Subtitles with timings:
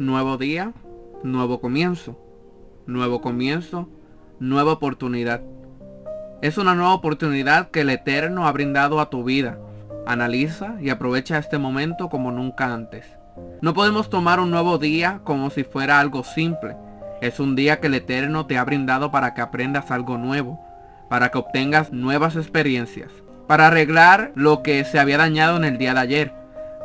[0.00, 0.72] nuevo día,
[1.22, 2.18] nuevo comienzo.
[2.86, 3.86] Nuevo comienzo,
[4.40, 5.42] nueva oportunidad.
[6.40, 9.58] Es una nueva oportunidad que el Eterno ha brindado a tu vida.
[10.06, 13.06] Analiza y aprovecha este momento como nunca antes.
[13.60, 16.76] No podemos tomar un nuevo día como si fuera algo simple.
[17.20, 20.58] Es un día que el Eterno te ha brindado para que aprendas algo nuevo,
[21.10, 23.12] para que obtengas nuevas experiencias,
[23.46, 26.32] para arreglar lo que se había dañado en el día de ayer,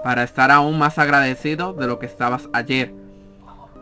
[0.04, 3.05] para estar aún más agradecido de lo que estabas ayer.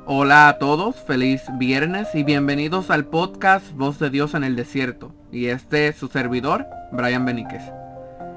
[0.05, 5.13] Hola a todos, feliz viernes y bienvenidos al podcast Voz de Dios en el Desierto.
[5.31, 7.63] Y este es su servidor, Brian Beníquez.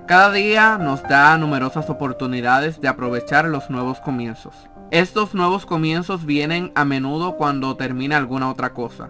[0.07, 4.55] Cada día nos da numerosas oportunidades de aprovechar los nuevos comienzos.
[4.93, 9.09] Estos nuevos comienzos vienen a menudo cuando termina alguna otra cosa.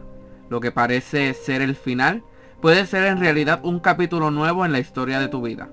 [0.48, 2.22] Lo que parece ser el final
[2.62, 5.68] puede ser en realidad un capítulo nuevo en la historia de tu vida.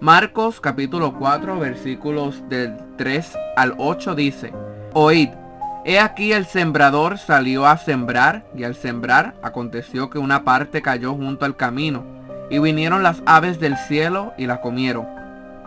[0.00, 4.52] Marcos capítulo 4 versículos del 3 al 8 dice,
[4.92, 5.30] Oíd,
[5.86, 11.14] he aquí el sembrador salió a sembrar y al sembrar aconteció que una parte cayó
[11.14, 12.04] junto al camino
[12.50, 15.06] y vinieron las aves del cielo y la comieron.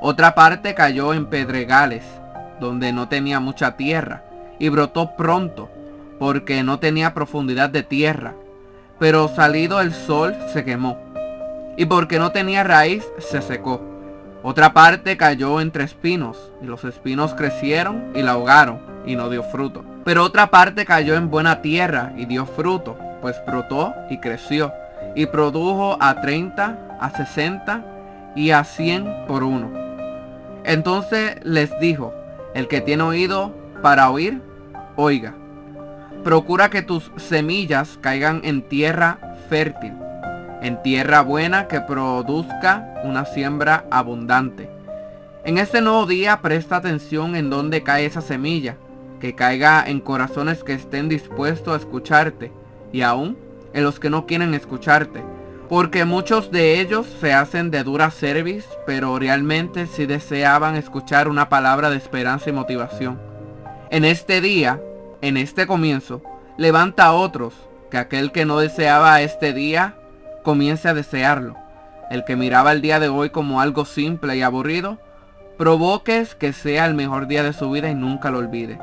[0.02, 2.04] Otra parte cayó en pedregales
[2.60, 4.24] donde no tenía mucha tierra,
[4.60, 5.70] y brotó pronto,
[6.20, 8.34] porque no tenía profundidad de tierra.
[9.00, 10.98] Pero salido el sol se quemó,
[11.78, 13.82] y porque no tenía raíz se secó.
[14.44, 19.44] Otra parte cayó entre espinos, y los espinos crecieron y la ahogaron, y no dio
[19.44, 19.84] fruto.
[20.10, 24.74] Pero otra parte cayó en buena tierra y dio fruto, pues brotó y creció,
[25.14, 27.86] y produjo a 30, a 60
[28.36, 29.70] y a 100 por uno.
[30.64, 32.12] Entonces les dijo,
[32.56, 34.42] el que tiene oído para oír,
[34.96, 35.36] oiga.
[36.24, 39.94] Procura que tus semillas caigan en tierra fértil,
[40.64, 44.72] en tierra buena que produzca una siembra abundante.
[45.44, 48.76] En este nuevo día presta atención en dónde cae esa semilla,
[49.20, 52.52] que caiga en corazones que estén dispuestos a escucharte
[52.92, 53.38] y aún
[53.74, 55.24] en los que no quieren escucharte
[55.70, 61.48] porque muchos de ellos se hacen de dura cerviz, pero realmente sí deseaban escuchar una
[61.48, 63.22] palabra de esperanza y motivación.
[63.92, 64.82] En este día,
[65.22, 66.24] en este comienzo,
[66.58, 67.54] levanta a otros,
[67.92, 69.96] que aquel que no deseaba este día,
[70.44, 71.56] comience a desearlo.
[72.10, 74.98] El que miraba el día de hoy como algo simple y aburrido,
[75.60, 78.80] provoques que sea el mejor día de su vida y nunca lo olvide.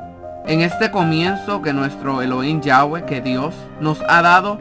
[0.46, 4.60] En este comienzo que nuestro Elohim Yahweh, que Dios nos ha dado,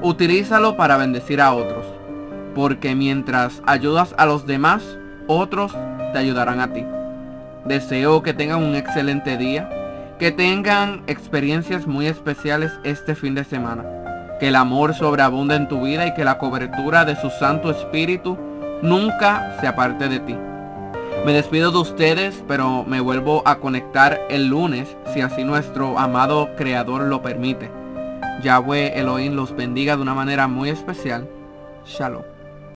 [0.00, 1.84] utilízalo para bendecir a otros,
[2.54, 4.82] porque mientras ayudas a los demás,
[5.26, 5.76] otros
[6.14, 6.82] te ayudarán a ti.
[7.66, 9.68] Deseo que tengan un excelente día,
[10.18, 13.84] que tengan experiencias muy especiales este fin de semana,
[14.40, 18.38] que el amor sobreabunde en tu vida y que la cobertura de su Santo Espíritu
[18.80, 20.36] nunca se aparte de ti.
[21.26, 26.54] Me despido de ustedes, pero me vuelvo a conectar el lunes, si así nuestro amado
[26.54, 27.68] Creador lo permite.
[28.44, 31.28] Yahweh Elohim los bendiga de una manera muy especial.
[31.84, 32.35] Shalom.